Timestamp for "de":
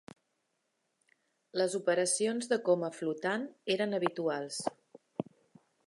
2.55-2.59